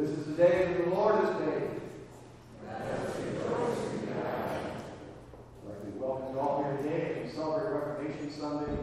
[0.00, 1.68] This is the day that the Lord has made.
[2.66, 2.88] I'd
[5.66, 8.78] like to welcome you all here today we celebrate Reformation Sunday.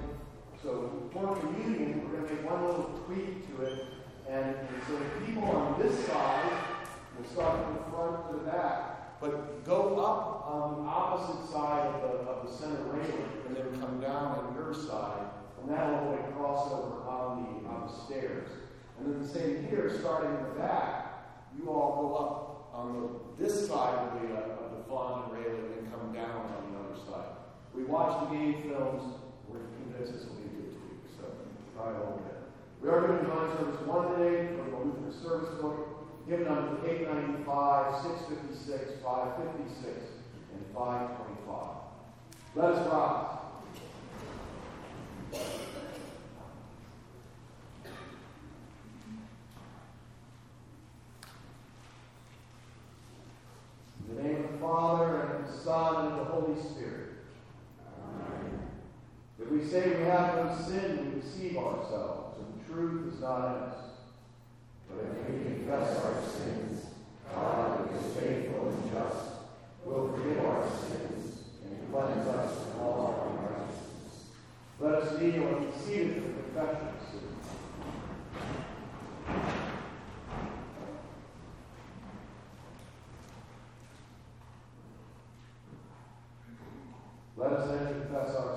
[0.62, 3.86] So for communion, we're going to make one little tweak to it.
[4.30, 6.52] And, and so the people on this side
[7.18, 11.88] will start from the front to the back, but go up on the opposite side
[11.96, 15.26] of the, of the center railing and then come down on your side.
[15.64, 18.50] And that'll like cross over on the, on the stairs.
[19.00, 20.97] And then the same here, starting in the back,
[21.58, 25.34] you all go up on the, this side of the, uh, of the font and
[25.34, 27.34] railing and come down on the other side.
[27.74, 29.04] We watch the game films.
[29.48, 31.26] We're convinced this will be a good tweak, so
[31.76, 32.38] try it a little bit.
[32.82, 38.02] We are doing Divine Service 1 today from the Lutheran Service Book, given on 895,
[38.04, 39.90] 656, 556,
[40.54, 41.78] and 525.
[42.56, 43.38] Let us rise.
[54.10, 57.10] In the name of the Father, and of the Son, and of the Holy Spirit.
[58.02, 58.60] Amen.
[59.40, 63.48] If we say we have no sin, we deceive ourselves, and the truth is not
[63.48, 63.78] in us.
[64.90, 66.86] But if we confess our sins,
[67.34, 69.26] God, who is faithful and just,
[69.84, 74.28] will forgive our sins and cleanse us from all our unrighteousness.
[74.80, 76.88] Let us kneel and be seated for confession.
[76.88, 76.98] of
[87.38, 88.57] Let us then confess our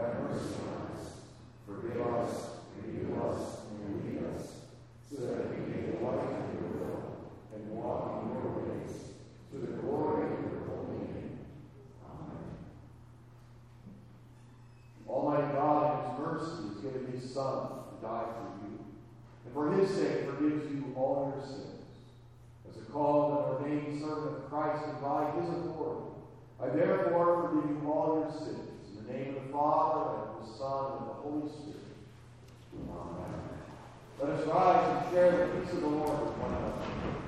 [0.00, 1.04] have mercy on us.
[1.66, 2.32] Forgive us,
[2.82, 4.44] renew us, and lead us,
[5.08, 7.00] so that we may delight in your will
[7.54, 8.92] and walk in your ways,
[9.50, 11.38] to the glory of your holy name.
[12.04, 12.48] Amen.
[15.08, 18.78] Almighty God, in his mercy, has given his Son to die for you,
[19.44, 21.64] and for his sake forgives you all your sins.
[22.68, 26.12] As a called and ordained servant of Christ and by his authority,
[26.60, 28.67] I therefore forgive you all your sins.
[29.08, 31.96] The name of the Father, and of the Son, and of the Holy Spirit.
[32.92, 33.40] Amen.
[34.20, 37.27] Let us rise and share the peace of the Lord with one another.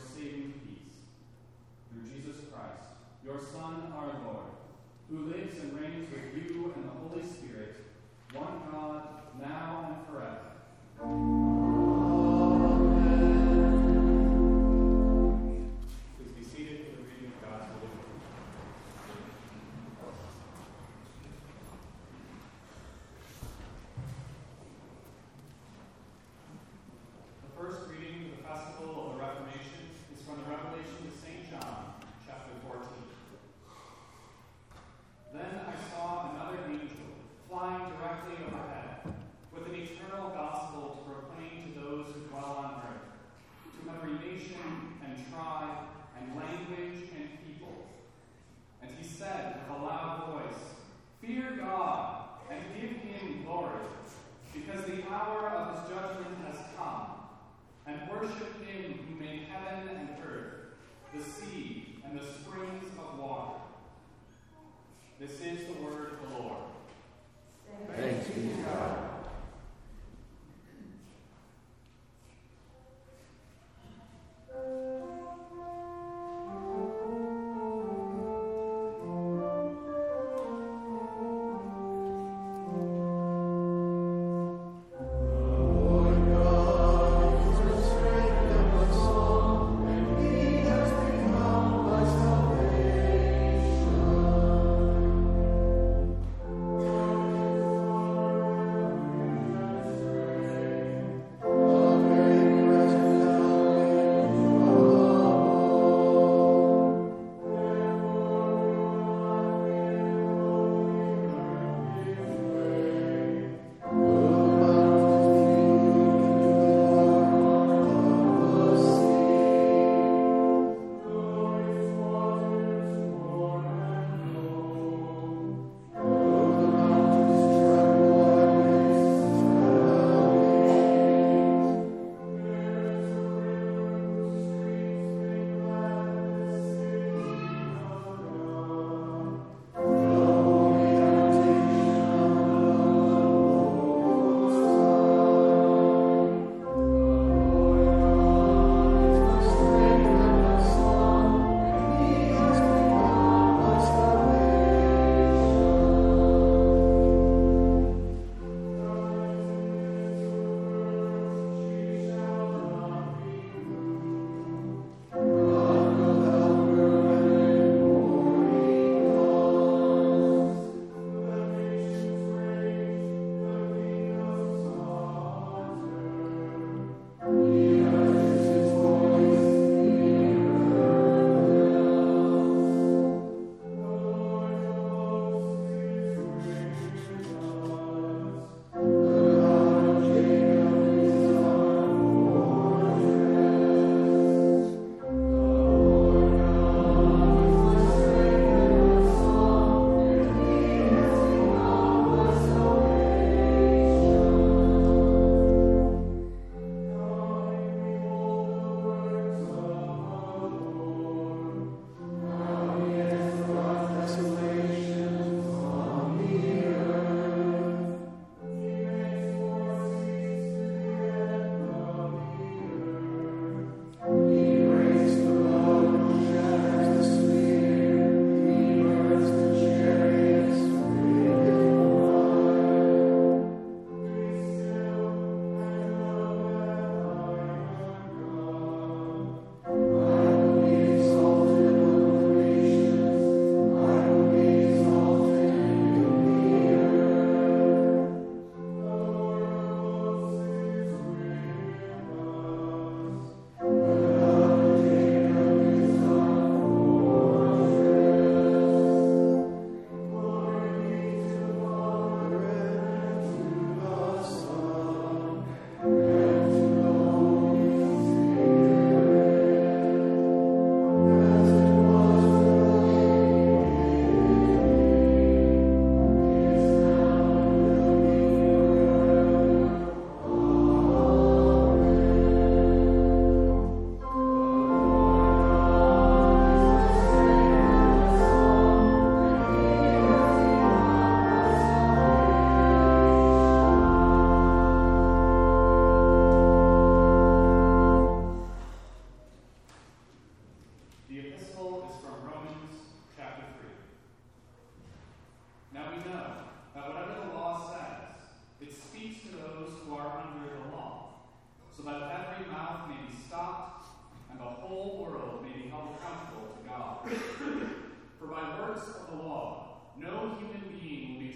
[0.00, 0.96] saving peace.
[1.90, 2.90] Through Jesus Christ,
[3.24, 4.50] your Son, our Lord,
[5.08, 7.76] who lives and reigns with you and the Holy Spirit,
[8.32, 9.02] one God,
[9.40, 11.49] now and forever.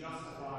[0.05, 0.54] שגגה ספרד,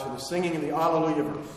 [0.00, 1.55] for the singing of the Alleluia verse.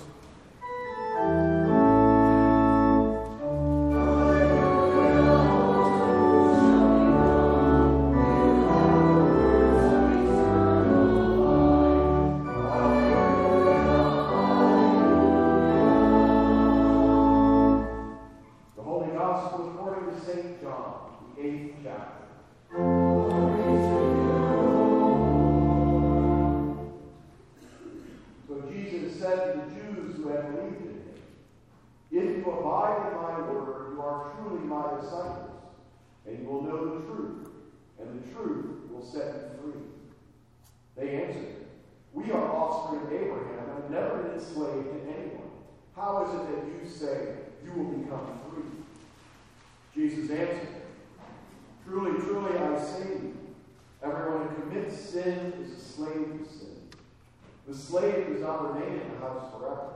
[57.69, 59.89] The slave does not remain in the house forever.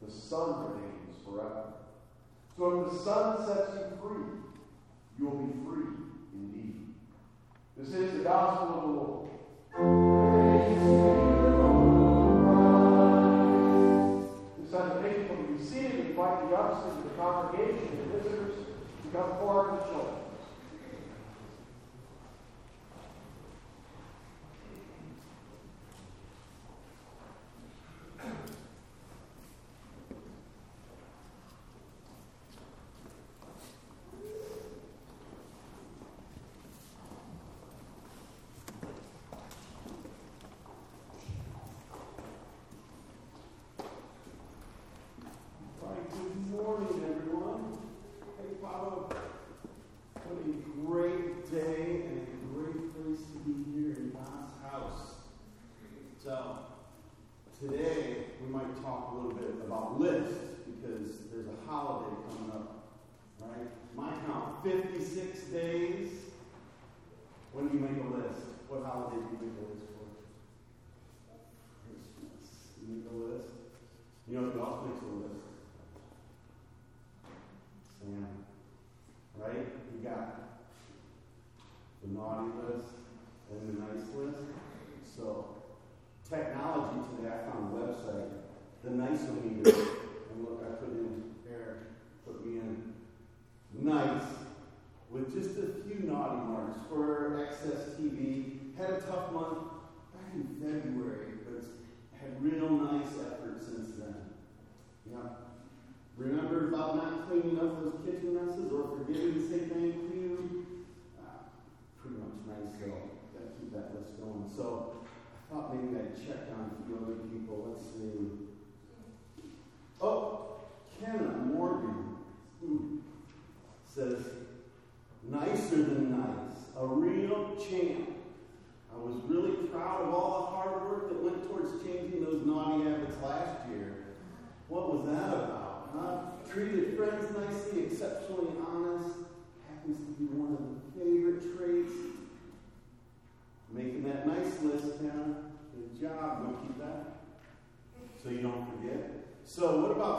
[0.00, 1.72] The Son remains forever.
[2.56, 4.26] So if the Son sets you free,
[5.18, 5.88] you will be free
[6.32, 6.94] indeed.
[7.76, 9.28] This is the gospel of the Lord.
[14.62, 18.54] This time to people to be seated, invite the youngsters of the congregation and visitors
[19.02, 20.19] to come forward the children.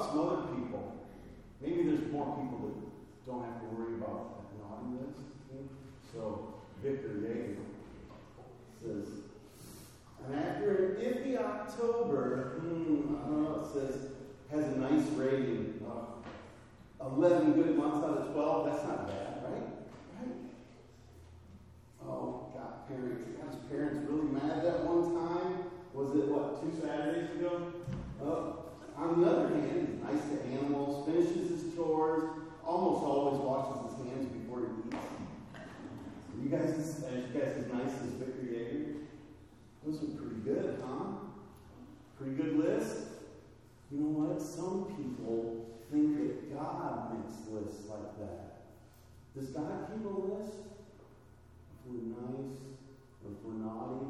[0.02, 0.94] about some other people.
[1.62, 5.16] Maybe there's more people that don't have to worry about naughtiness.
[6.14, 7.58] So Victor Yeager
[8.82, 9.08] says,
[10.26, 14.12] and after an iffy October, hmm, I don't know, it says,
[14.52, 15.84] has a nice rating.
[15.88, 19.64] Uh, 11 good months out of 12, that's not bad, right?
[20.20, 20.36] Right?
[22.06, 23.28] Oh, God, parents.
[23.38, 25.64] Gosh, parents really mad at that one time.
[25.94, 27.74] Was it, what, two Saturdays ago?
[28.24, 28.61] Oh,
[29.02, 32.24] on the other hand, he's nice to animals, finishes his chores,
[32.64, 35.08] almost always washes his hands before he eats.
[36.42, 38.96] You guys, as you guys as nice as Victor Yeager?
[39.84, 41.18] Those are pretty good, huh?
[42.20, 42.98] Pretty good list.
[43.92, 44.42] You know what?
[44.42, 48.62] Some people think that God makes lists like that.
[49.36, 50.54] Does God keep a list?
[51.74, 52.62] If we're nice
[53.26, 54.06] if we're naughty,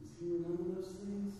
[0.00, 1.34] does He remember those things?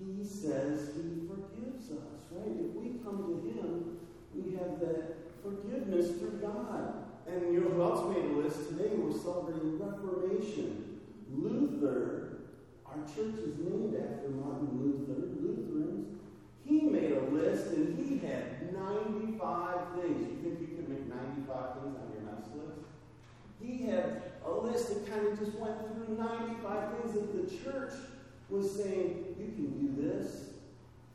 [0.00, 2.56] He says He forgives us, right?
[2.56, 3.98] If we come to Him,
[4.34, 7.04] we have that forgiveness through God.
[7.26, 8.70] And you know who else made a list?
[8.70, 11.00] Today we're celebrating Reformation.
[11.32, 12.38] Luther,
[12.86, 16.18] our church is named after Martin Luther, Lutherans.
[16.64, 20.20] He made a list and he had 95 things.
[20.20, 22.80] You think you could make 95 things on your nice list?
[23.60, 27.92] He had a list that kind of just went through 95 things that the church
[28.50, 30.50] was saying, you can do this,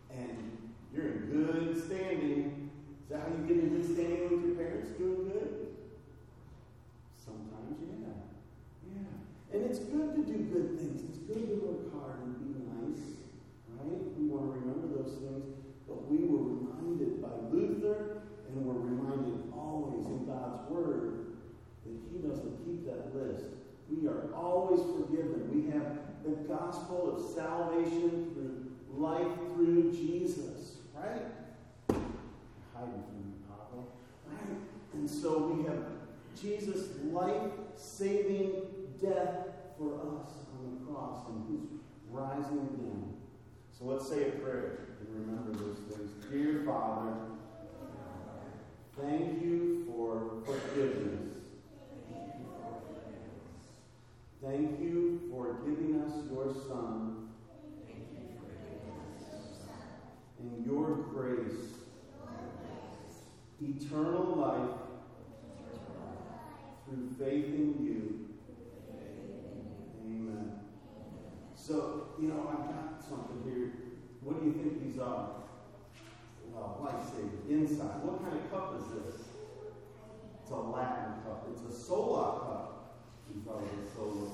[0.09, 0.57] and
[0.93, 2.71] you're in good standing.
[3.03, 4.89] Is that how you get in good standing with your parents?
[4.97, 5.67] Doing good?
[7.19, 8.15] Sometimes, yeah.
[8.88, 9.53] Yeah.
[9.53, 11.03] And it's good to do good things.
[11.09, 13.03] It's good to work hard and be nice,
[13.75, 13.99] right?
[14.17, 15.43] We want to remember those things.
[15.88, 21.36] But we were reminded by Luther, and we're reminded always in God's Word
[21.86, 23.53] that He doesn't keep that list.
[23.91, 25.45] We are always forgiven.
[25.53, 31.21] We have the gospel of salvation through life through Jesus, right?
[31.89, 33.88] Hiding from you, Pablo.
[34.28, 34.57] Right?
[34.93, 35.84] And so we have
[36.39, 38.63] Jesus' life saving
[39.01, 39.47] death
[39.78, 43.13] for us on the cross and who's rising again.
[43.78, 46.11] So let's say a prayer and remember those things.
[46.32, 47.13] Dear Father,
[48.99, 51.34] thank you for forgiveness.
[54.45, 57.29] Thank you for giving us your Son
[60.39, 61.73] and your grace,
[63.59, 64.69] eternal life
[66.85, 68.29] through faith in you.
[70.05, 70.59] Amen.
[71.55, 73.71] So, you know, I've got something here.
[74.21, 75.29] What do you think these are?
[76.53, 78.03] Well, lifesaver, inside.
[78.03, 79.25] What kind of cup is this?
[80.43, 81.47] It's a Latin cup.
[81.51, 82.74] It's a sola cup.
[83.30, 84.32] You probably a sola.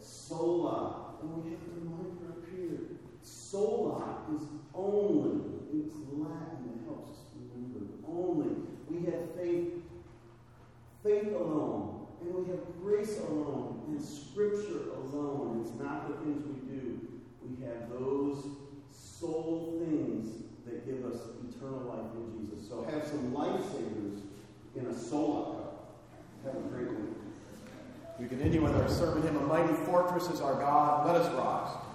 [0.00, 1.14] Sola.
[1.22, 2.98] And we have the reminder up here.
[3.22, 4.42] Sola is
[4.74, 5.42] only.
[5.72, 6.72] It's Latin.
[6.74, 7.86] It helps us remember.
[8.06, 8.56] Only.
[8.88, 9.82] We have faith
[11.06, 15.62] faith alone, and we have grace alone, and Scripture alone.
[15.64, 17.00] It's not the things we do.
[17.42, 18.44] We have those
[18.90, 22.68] soul things that give us eternal life in Jesus.
[22.68, 24.20] So have some lifesavers
[24.74, 26.02] in a soul cup.
[26.44, 27.25] Have a great week.
[28.18, 31.06] We continue with our sermon hymn, A Mighty Fortress is Our God.
[31.06, 31.85] Let us rise.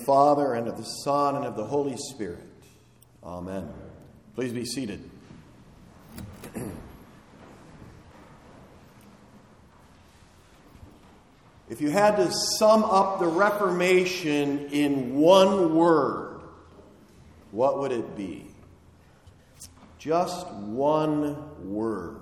[0.00, 2.46] The Father, and of the Son, and of the Holy Spirit.
[3.22, 3.68] Amen.
[4.34, 5.08] Please be seated.
[11.68, 16.40] if you had to sum up the Reformation in one word,
[17.50, 18.46] what would it be?
[19.98, 21.36] Just one
[21.70, 22.20] word.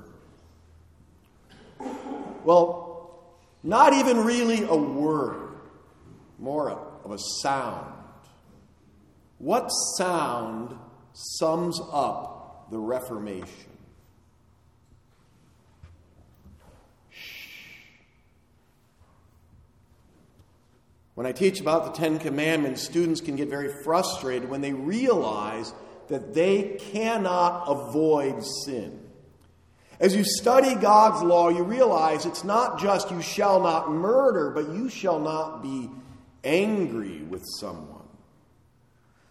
[2.44, 3.20] Well,
[3.62, 5.50] not even really a word,
[6.38, 6.70] more
[7.04, 7.92] of a sound.
[9.38, 10.76] What sound
[11.12, 13.68] sums up the Reformation?
[21.14, 25.72] When I teach about the Ten Commandments, students can get very frustrated when they realize
[26.06, 29.00] that they cannot avoid sin.
[29.98, 34.72] As you study God's law, you realize it's not just you shall not murder, but
[34.72, 35.90] you shall not be
[36.48, 37.98] angry with someone.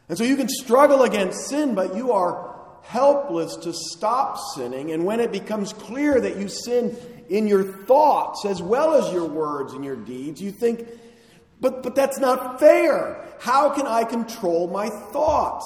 [0.07, 4.91] And so you can struggle against sin, but you are helpless to stop sinning.
[4.91, 6.95] And when it becomes clear that you sin
[7.27, 10.87] in your thoughts as well as your words and your deeds, you think,
[11.59, 13.25] but, but that's not fair.
[13.39, 15.65] How can I control my thoughts?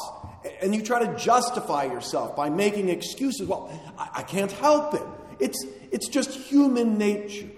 [0.62, 3.48] And you try to justify yourself by making excuses.
[3.48, 5.04] Well, I, I can't help it.
[5.40, 7.50] It's, it's just human nature.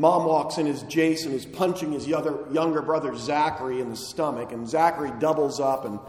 [0.00, 4.50] Mom walks in as Jason is punching his younger, younger brother Zachary in the stomach,
[4.50, 6.00] and Zachary doubles up and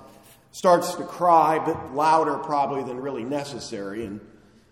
[0.54, 4.06] starts to cry, a bit louder probably than really necessary.
[4.06, 4.22] And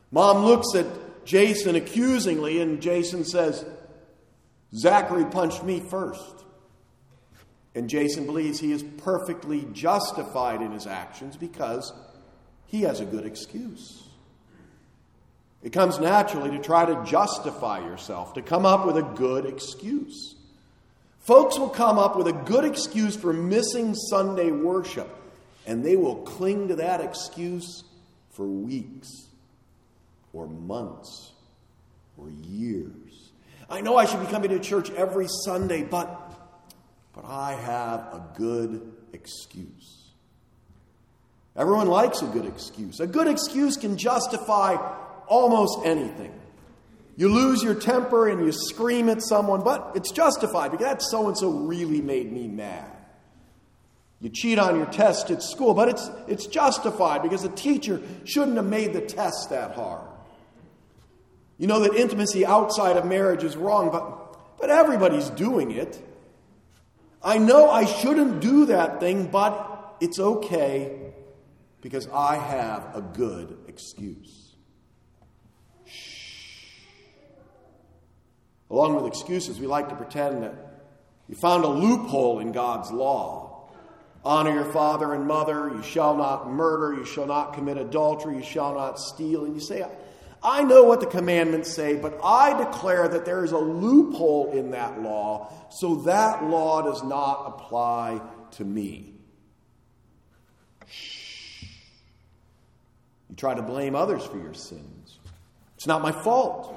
[0.10, 3.66] mom looks at Jason accusingly, and Jason says,
[4.74, 6.46] Zachary punched me first.
[7.76, 11.92] And Jason believes he is perfectly justified in his actions because
[12.68, 14.09] he has a good excuse.
[15.62, 20.36] It comes naturally to try to justify yourself, to come up with a good excuse.
[21.20, 25.10] Folks will come up with a good excuse for missing Sunday worship,
[25.68, 27.84] and they will cling to that excuse
[28.32, 29.28] for weeks
[30.32, 31.34] or months
[32.18, 33.32] or years.
[33.70, 36.30] I know I should be coming to church every Sunday, but
[37.14, 40.12] but I have a good excuse.
[41.56, 43.02] Everyone likes a good excuse.
[43.02, 44.78] A good excuse can justify
[45.30, 46.34] almost anything.
[47.16, 51.28] You lose your temper and you scream at someone, but it's justified because that so
[51.28, 52.90] and so really made me mad.
[54.22, 58.58] You cheat on your test at school, but it's, it's justified because the teacher shouldn't
[58.58, 60.08] have made the test that hard.
[61.58, 66.02] You know that intimacy outside of marriage is wrong, but, but everybody's doing it.
[67.22, 71.12] I know I shouldn't do that thing, but it's okay
[71.82, 74.39] because I have a good excuse.
[78.70, 80.54] Along with excuses, we like to pretend that
[81.28, 83.70] you found a loophole in God's law.
[84.24, 85.70] Honor your father and mother.
[85.70, 86.94] You shall not murder.
[86.94, 88.36] You shall not commit adultery.
[88.36, 89.46] You shall not steal.
[89.46, 89.86] And you say,
[90.44, 94.72] I know what the commandments say, but I declare that there is a loophole in
[94.72, 99.14] that law, so that law does not apply to me.
[100.88, 101.66] Shh.
[103.30, 105.20] You try to blame others for your sins.
[105.76, 106.74] It's not my fault.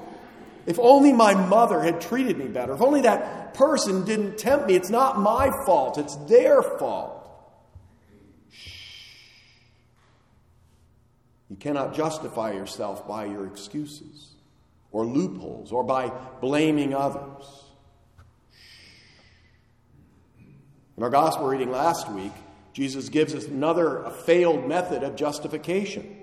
[0.65, 2.73] If only my mother had treated me better.
[2.73, 4.75] If only that person didn't tempt me.
[4.75, 7.19] It's not my fault, it's their fault.
[11.49, 14.31] You cannot justify yourself by your excuses
[14.91, 16.11] or loopholes or by
[16.41, 17.63] blaming others.
[20.97, 22.31] In our gospel reading last week,
[22.71, 26.22] Jesus gives us another failed method of justification.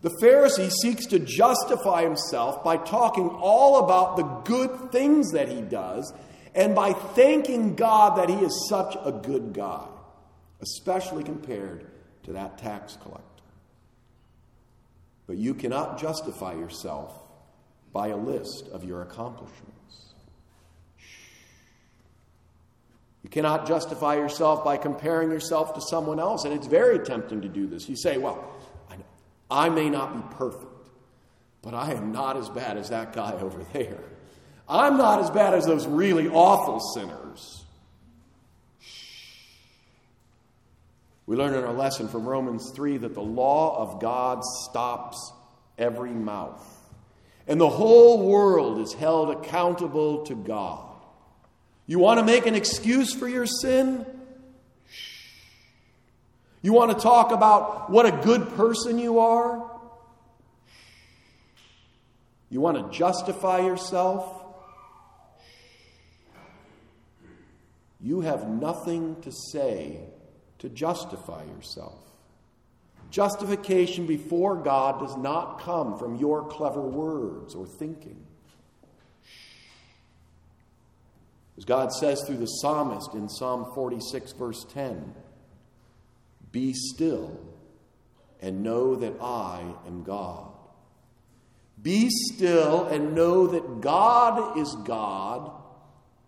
[0.00, 5.60] The Pharisee seeks to justify himself by talking all about the good things that he
[5.60, 6.12] does
[6.58, 9.86] and by thanking God that He is such a good guy,
[10.60, 11.86] especially compared
[12.24, 13.22] to that tax collector.
[15.28, 17.14] But you cannot justify yourself
[17.92, 19.74] by a list of your accomplishments.
[23.22, 27.48] You cannot justify yourself by comparing yourself to someone else, and it's very tempting to
[27.48, 27.88] do this.
[27.88, 28.52] You say, Well,
[29.50, 30.88] I may not be perfect,
[31.62, 34.02] but I am not as bad as that guy over there.
[34.68, 37.64] I'm not as bad as those really awful sinners.
[41.26, 45.32] We learn in our lesson from Romans 3 that the law of God stops
[45.76, 46.64] every mouth,
[47.46, 50.88] and the whole world is held accountable to God.
[51.86, 54.06] You want to make an excuse for your sin?
[56.62, 59.70] You want to talk about what a good person you are?
[62.50, 64.34] You want to justify yourself?
[68.00, 70.00] You have nothing to say
[70.58, 71.98] to justify yourself.
[73.10, 78.24] Justification before God does not come from your clever words or thinking.
[81.56, 85.14] As God says through the psalmist in Psalm 46, verse 10
[86.52, 87.38] Be still
[88.40, 90.50] and know that I am God.
[91.80, 95.52] Be still and know that God is God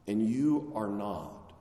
[0.06, 1.52] and you are not.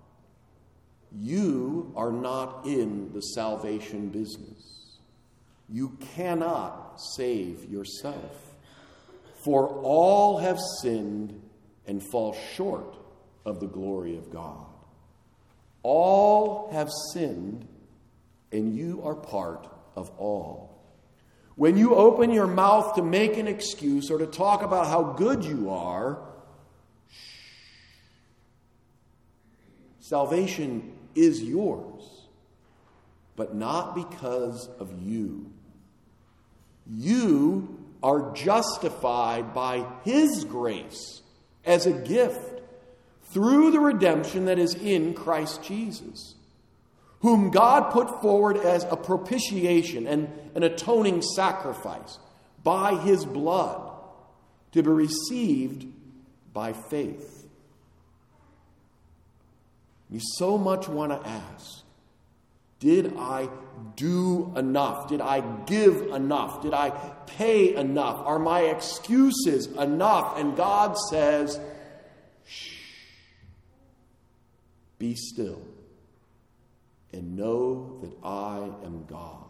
[1.12, 4.97] You are not in the salvation business.
[5.68, 8.55] You cannot save yourself.
[9.43, 11.41] For all have sinned
[11.88, 12.97] and fall short
[13.45, 14.66] of the glory of God.
[15.82, 17.68] All have sinned,
[18.52, 20.80] and you are part of all.
[21.56, 25.43] When you open your mouth to make an excuse or to talk about how good
[25.43, 26.20] you are,
[30.00, 32.04] salvation is yours,
[33.36, 35.52] but not because of you.
[36.89, 41.22] You are justified by His grace
[41.66, 42.62] as a gift
[43.32, 46.36] through the redemption that is in Christ Jesus,
[47.22, 52.17] whom God put forward as a propitiation and an atoning sacrifice
[52.63, 53.91] by His blood
[54.72, 55.86] to be received
[56.53, 57.47] by faith.
[60.09, 61.84] You so much want to ask
[62.80, 63.49] Did I
[63.95, 65.09] do enough?
[65.09, 66.61] Did I give enough?
[66.61, 66.91] Did I
[67.28, 68.26] pay enough?
[68.26, 70.38] Are my excuses enough?
[70.38, 71.59] And God says,
[72.45, 72.78] Shh,
[74.97, 75.61] be still
[77.14, 79.45] and know that I am God.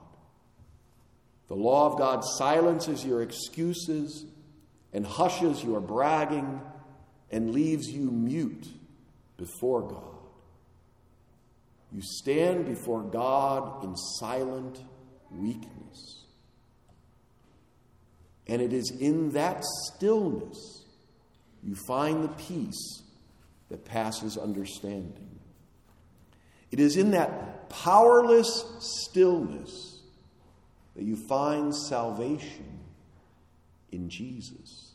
[1.47, 4.25] The law of God silences your excuses
[4.93, 6.61] and hushes your bragging
[7.31, 8.67] and leaves you mute
[9.37, 10.03] before God.
[11.91, 14.79] You stand before God in silent
[15.31, 16.25] weakness.
[18.47, 20.85] And it is in that stillness
[21.63, 23.03] you find the peace
[23.69, 25.28] that passes understanding.
[26.71, 30.01] It is in that powerless stillness
[30.95, 32.79] that you find salvation
[33.91, 34.91] in Jesus.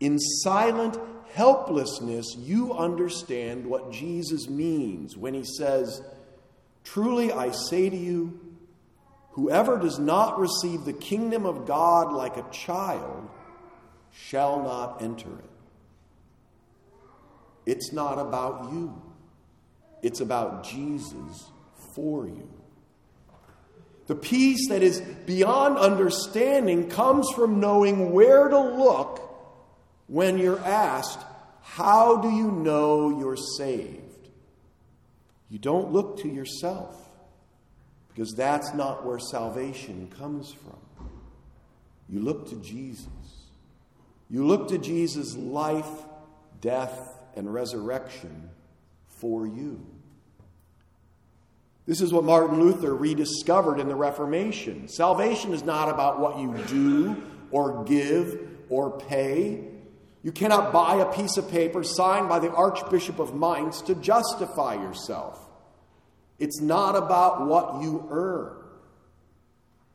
[0.00, 0.98] In silent
[1.32, 6.02] helplessness, you understand what Jesus means when he says,
[6.84, 8.40] Truly I say to you,
[9.30, 13.28] whoever does not receive the kingdom of God like a child
[14.10, 15.50] shall not enter it.
[17.64, 19.00] It's not about you,
[20.02, 21.50] it's about Jesus
[21.94, 22.48] for you.
[24.08, 29.20] The peace that is beyond understanding comes from knowing where to look
[30.08, 31.20] when you're asked,
[31.62, 34.00] How do you know you're saved?
[35.48, 36.96] You don't look to yourself
[38.08, 41.08] because that's not where salvation comes from.
[42.08, 43.06] You look to Jesus.
[44.28, 45.90] You look to Jesus' life,
[46.60, 48.50] death, and resurrection
[49.08, 49.91] for you.
[51.92, 54.88] This is what Martin Luther rediscovered in the Reformation.
[54.88, 59.62] Salvation is not about what you do or give or pay.
[60.22, 64.76] You cannot buy a piece of paper signed by the Archbishop of Mainz to justify
[64.76, 65.38] yourself.
[66.38, 68.56] It's not about what you earn,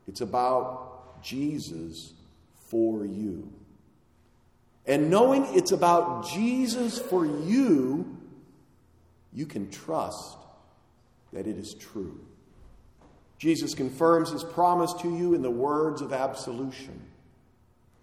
[0.06, 2.12] it's about Jesus
[2.68, 3.52] for you.
[4.86, 8.16] And knowing it's about Jesus for you,
[9.32, 10.37] you can trust
[11.32, 12.20] that it is true.
[13.38, 17.00] Jesus confirms his promise to you in the words of absolution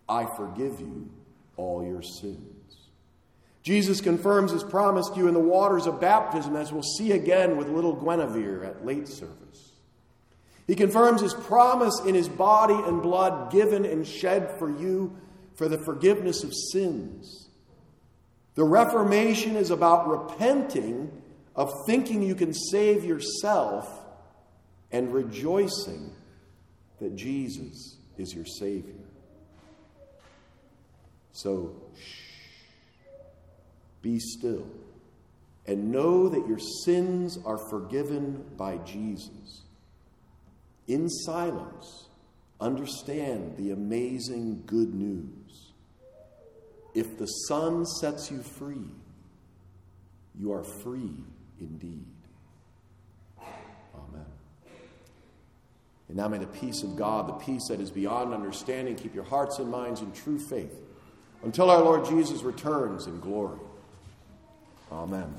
[0.07, 1.09] I forgive you
[1.57, 2.55] all your sins.
[3.63, 7.57] Jesus confirms his promise to you in the waters of baptism, as we'll see again
[7.57, 9.71] with little Guinevere at late service.
[10.67, 15.15] He confirms his promise in his body and blood given and shed for you
[15.55, 17.47] for the forgiveness of sins.
[18.53, 21.11] The Reformation is about repenting
[21.55, 23.89] of thinking you can save yourself
[24.91, 26.11] and rejoicing
[26.99, 28.93] that Jesus is your Savior.
[31.31, 32.25] So, shh.
[34.01, 34.67] Be still
[35.67, 39.63] and know that your sins are forgiven by Jesus.
[40.87, 42.05] In silence,
[42.61, 45.71] understand the amazing good news.
[46.93, 48.87] If the Son sets you free,
[50.39, 51.15] you are free
[51.59, 52.05] indeed.
[53.39, 54.25] Amen.
[56.07, 59.23] And now may the peace of God, the peace that is beyond understanding, keep your
[59.23, 60.75] hearts and minds in true faith
[61.43, 63.59] until our Lord Jesus returns in glory.
[64.91, 65.33] Amen.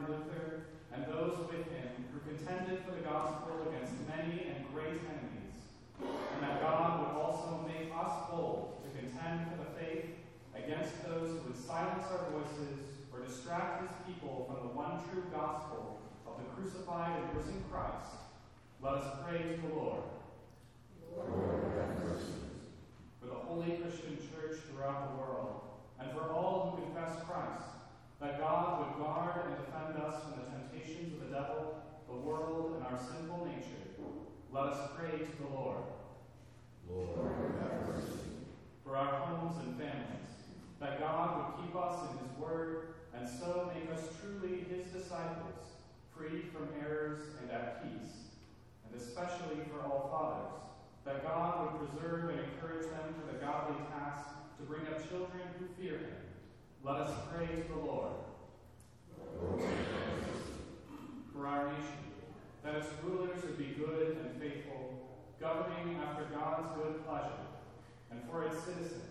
[0.00, 5.00] Martin Luther and those with him who contended for the gospel against many and great
[5.04, 5.60] enemies,
[6.00, 10.06] and that God would also make us bold to contend for the faith
[10.56, 12.80] against those who would silence our voices
[13.12, 18.16] or distract his people from the one true gospel of the crucified and risen Christ.
[18.82, 20.02] Let us pray to the Lord.
[23.20, 25.60] For the holy Christian church throughout the world,
[26.00, 27.79] and for all who confess Christ,
[28.20, 32.76] that God would guard and defend us from the temptations of the devil, the world,
[32.76, 33.80] and our sinful nature.
[34.52, 35.84] Let us pray to the Lord.
[36.88, 37.08] Lord,
[38.84, 40.34] for our homes and families,
[40.80, 45.78] that God would keep us in his word, and so make us truly his disciples,
[46.14, 48.34] free from errors and at peace,
[48.84, 50.60] and especially for all fathers,
[51.06, 55.46] that God would preserve and encourage them to the godly task to bring up children
[55.58, 56.29] who fear him.
[56.82, 58.12] Let us pray to the Lord.
[61.32, 61.84] For our nation,
[62.64, 67.44] that its rulers would be good and faithful, governing after God's good pleasure,
[68.10, 69.04] and for its citizens,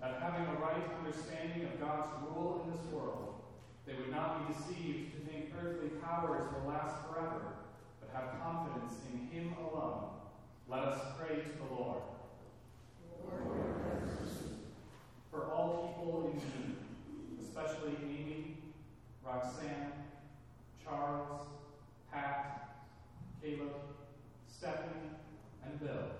[0.00, 3.34] that having a right understanding of God's rule in this world,
[3.86, 7.42] they would not be deceived to think earthly powers will last forever,
[8.00, 10.10] but have confidence in Him alone.
[10.68, 12.02] Let us pray to the Lord.
[15.32, 16.79] For all people in need,
[17.60, 18.56] especially Amy,
[19.24, 19.92] Roxanne,
[20.82, 21.46] Charles,
[22.12, 22.76] Pat,
[23.42, 23.74] Caleb,
[24.46, 25.10] Stephanie,
[25.64, 26.10] and Bill,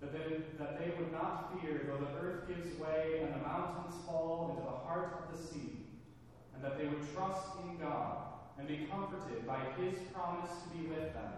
[0.00, 3.94] that they, that they would not fear though the earth gives way and the mountains
[4.06, 5.72] fall into the heart of the sea,
[6.54, 8.18] and that they would trust in God
[8.58, 11.32] and be comforted by his promise to be with them.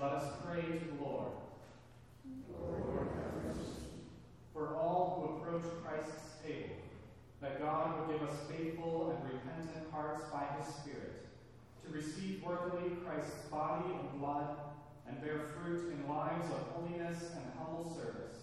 [0.00, 1.32] Let us pray to the Lord.
[4.52, 6.76] For all who approach Christ's table,
[7.40, 11.26] that God would give us faithful and repentant hearts by his Spirit,
[11.84, 14.56] to receive worthily Christ's body and blood,
[15.08, 18.36] and bear fruit in lives of holiness and humble service,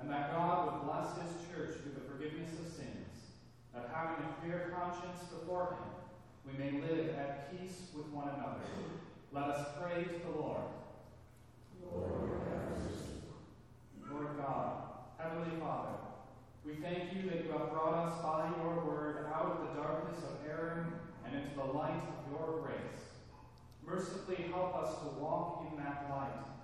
[0.00, 3.32] and that God would bless his church through the forgiveness of sins,
[3.74, 5.88] that having a clear conscience before him,
[6.46, 8.66] we may live at peace with one another.
[9.32, 10.62] Let us pray to the Lord.
[14.16, 14.82] Lord God,
[15.18, 15.98] Heavenly Father,
[16.66, 20.18] we thank you that you have brought us by your word out of the darkness
[20.24, 20.86] of error
[21.24, 23.02] and into the light of your grace.
[23.86, 26.55] Mercifully help us to walk in that light.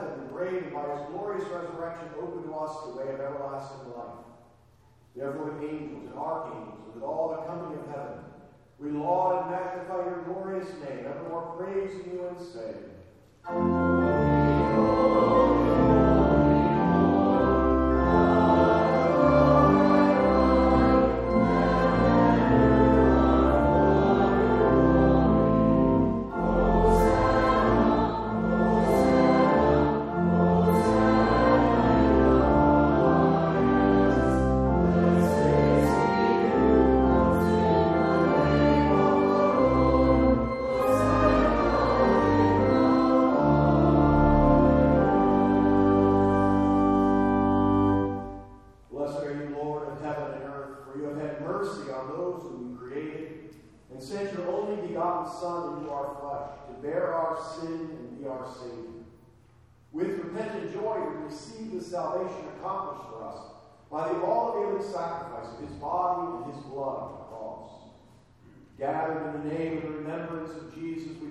[0.00, 0.32] Death and
[0.72, 4.24] by his glorious resurrection open to us the way of everlasting life.
[5.14, 8.18] Therefore, with angels and archangels, and with all the company of heaven,
[8.78, 13.91] we laud and magnify your glorious name, evermore praising you and saying,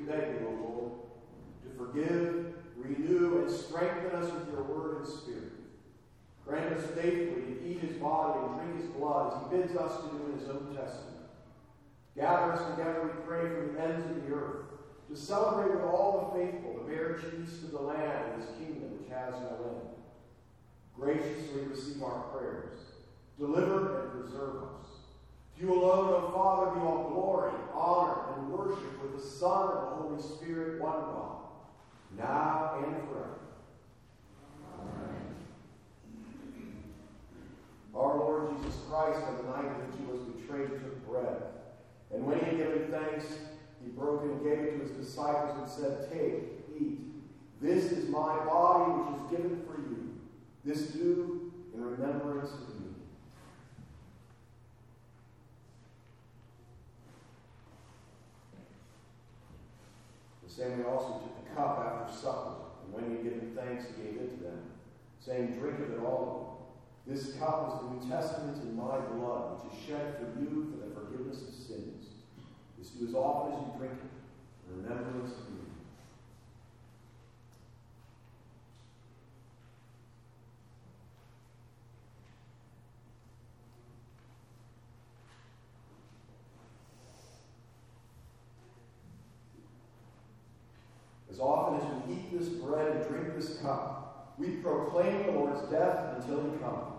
[0.01, 0.91] we beg you, O Lord,
[1.63, 5.51] to forgive, renew, and strengthen us with your word and spirit.
[6.45, 10.01] Grant us faithfully to eat his body and drink his blood as he bids us
[10.01, 11.17] to do in his own testament.
[12.15, 14.65] Gather us together, we pray, from the ends of the earth
[15.09, 18.97] to celebrate with all the faithful the marriage feast of the Lamb and his kingdom
[18.97, 19.87] which has no end.
[20.95, 22.79] Graciously receive our prayers.
[23.37, 24.90] Deliver and preserve us.
[25.61, 29.95] You alone, O Father, be all glory, honor, and worship with the Son and the
[29.95, 31.37] Holy Spirit, one God,
[32.17, 33.41] now and forever.
[37.93, 41.43] Our Lord Jesus Christ, on the night which he was betrayed, took bread.
[42.11, 43.25] And when he had given thanks,
[43.83, 46.43] he broke it and gave it to his disciples and said, Take,
[46.79, 46.99] eat.
[47.61, 50.15] This is my body, which is given for you.
[50.65, 52.87] This do in remembrance of me.
[60.43, 63.85] The same way also took the cup after supper, and when he had given thanks,
[63.89, 64.61] he gave it to them,
[65.19, 67.17] saying, Drink of it all of you.
[67.17, 70.85] This cup is the New Testament in my blood, which is shed for you for
[70.85, 72.13] the forgiveness of sins.
[72.77, 74.13] This do as often as you drink it,
[74.69, 75.60] in remembrance of me.
[91.31, 95.69] As often as we eat this bread and drink this cup, we proclaim the Lord's
[95.71, 96.93] death until he comes.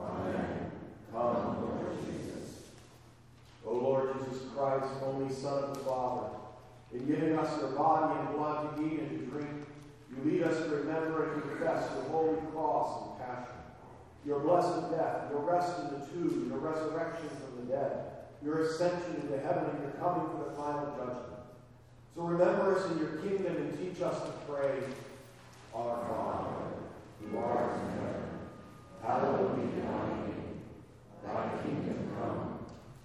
[0.00, 0.70] Amen.
[1.12, 2.62] Come, Lord Jesus.
[3.66, 6.28] O Lord Jesus Christ, only Son of the Father,
[6.94, 9.66] in giving us your body and blood to eat and to drink,
[10.10, 13.56] you lead us to remember and confess your holy cross and passion,
[14.24, 18.00] your blessed death, your rest in the tomb, your resurrection from the dead,
[18.42, 21.37] your ascension into heaven, and your coming for the final judgment.
[22.18, 24.80] So remember us in your kingdom and teach us to pray,
[25.72, 26.50] Our Father,
[27.20, 28.24] who art in heaven,
[29.00, 30.62] hallowed be thy name.
[31.24, 32.58] Thy kingdom come,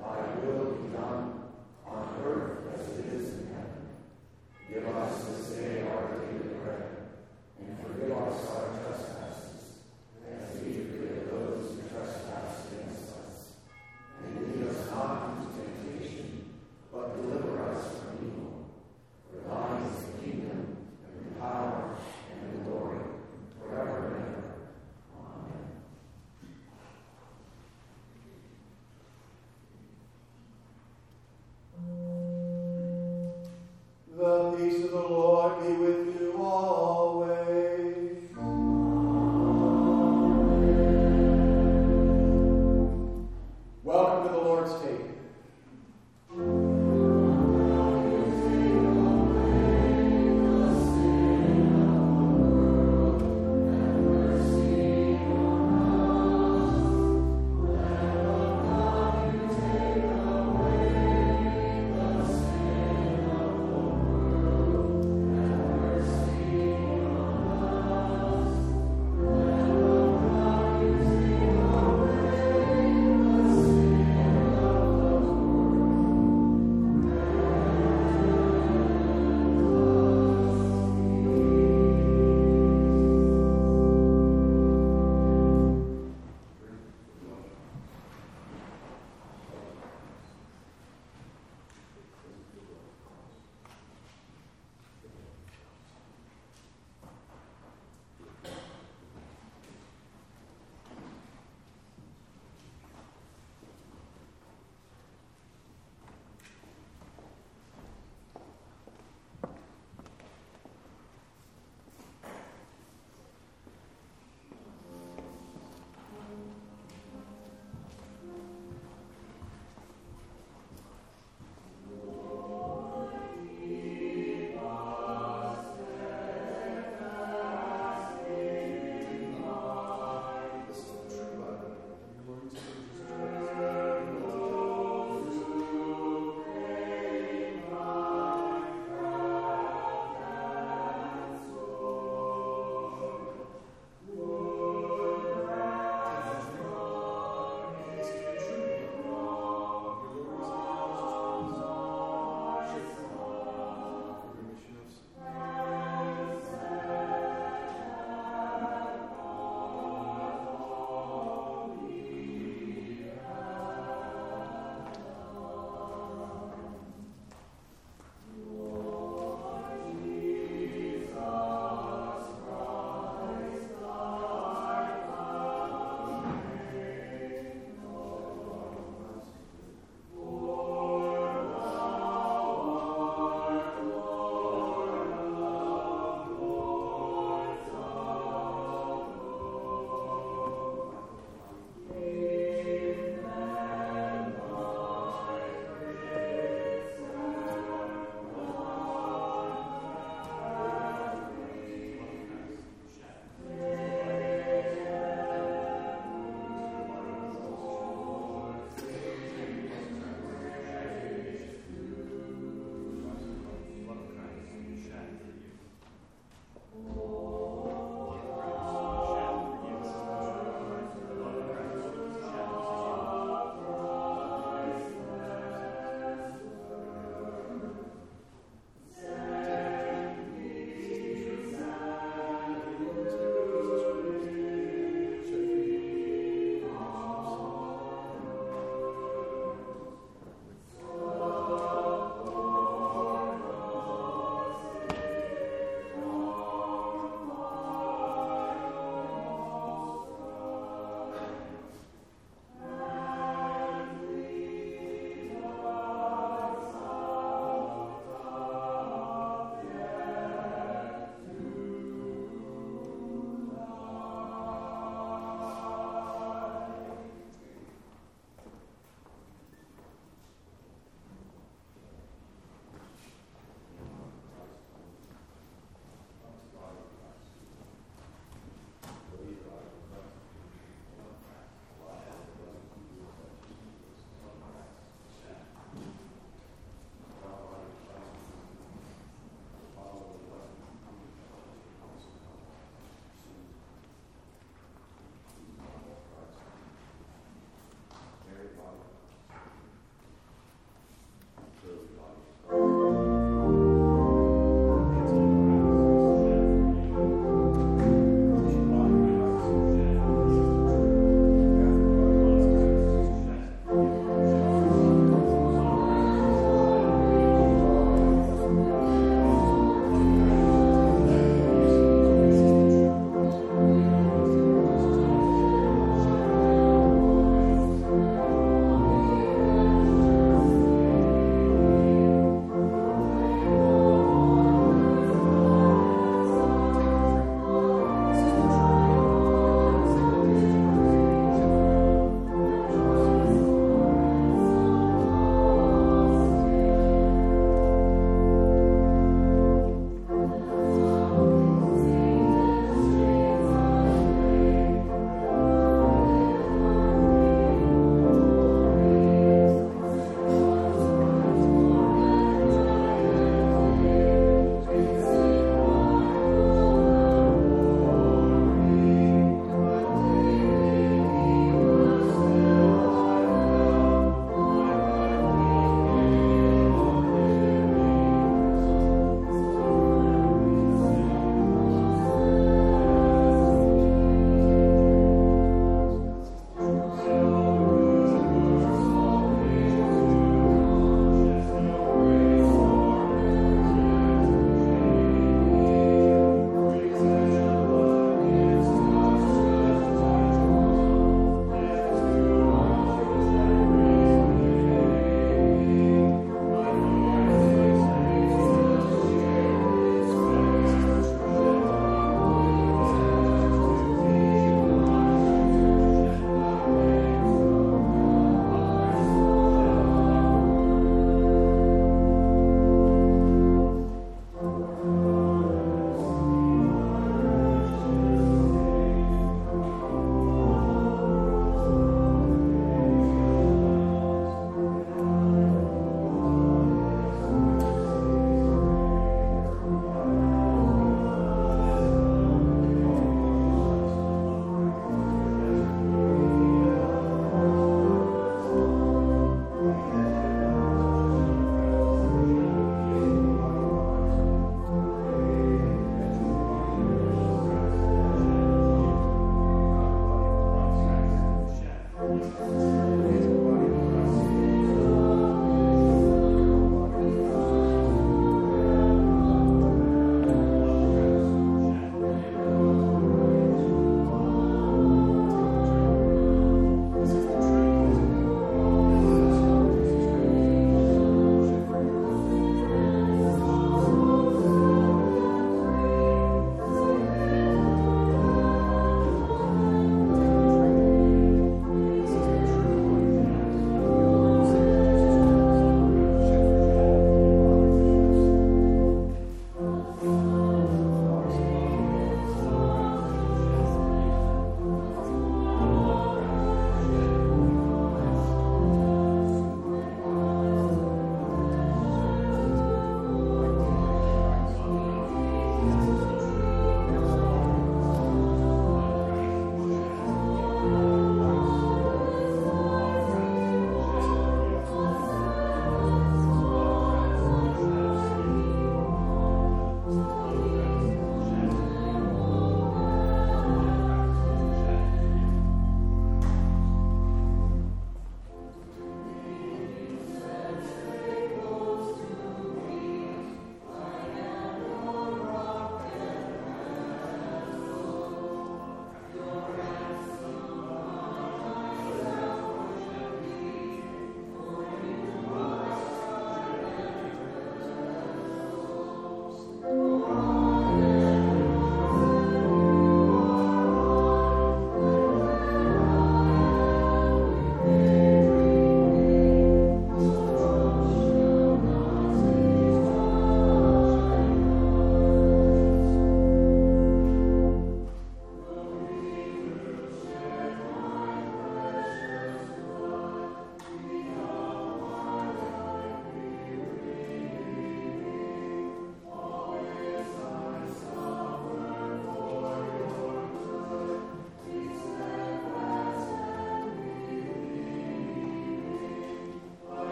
[0.00, 1.44] thy will be done,
[1.86, 3.86] on earth as it is in heaven.
[4.68, 6.86] Give us this day our daily bread,
[7.60, 9.05] and forgive us our trespasses,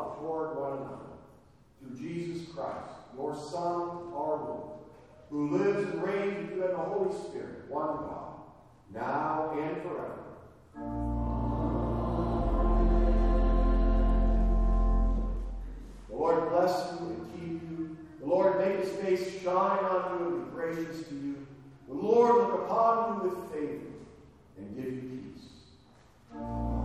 [0.00, 0.96] love toward one another.
[1.80, 4.78] Through Jesus Christ, your Son, our Lord,
[5.30, 8.34] who lives and reigns with you in the Holy Spirit, one God,
[8.92, 10.16] now and forever.
[16.08, 17.96] The Lord bless you and keep you.
[18.20, 21.46] The Lord make his face shine on you and be gracious to you.
[21.88, 23.86] The Lord look upon you with favor
[24.58, 26.79] and give you peace.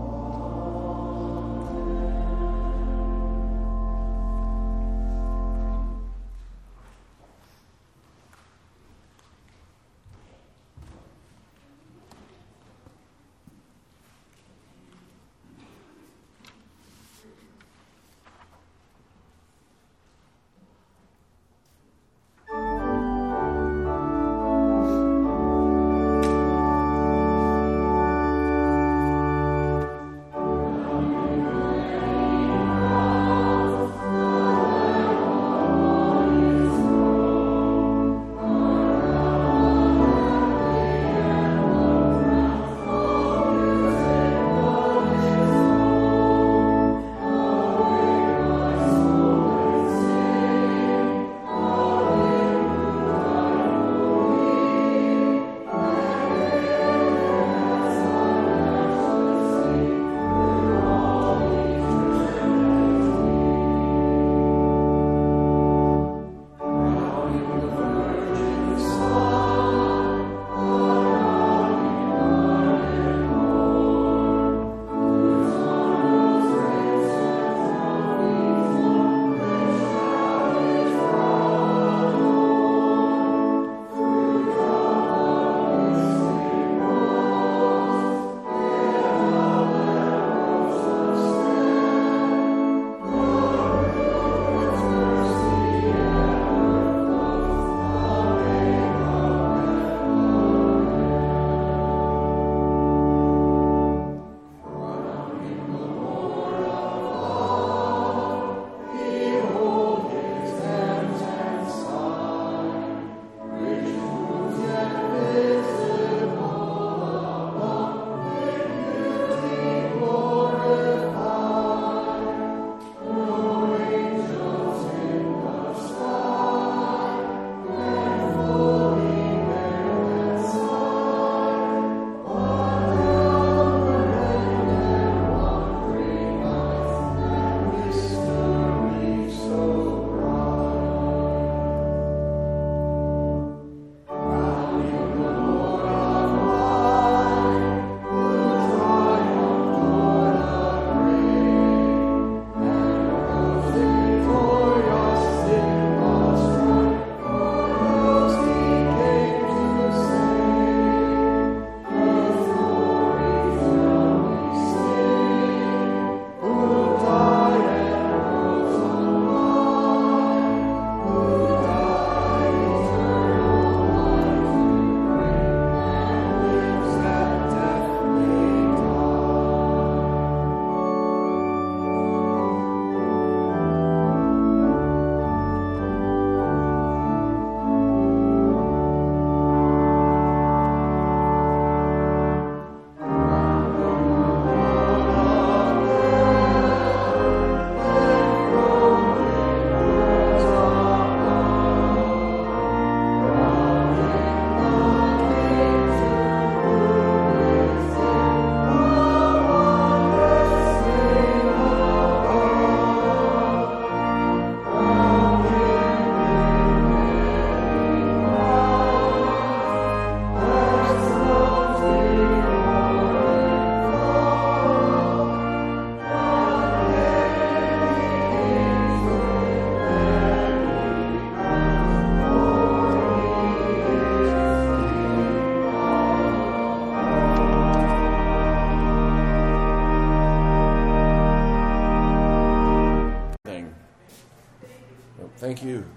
[245.65, 245.94] You.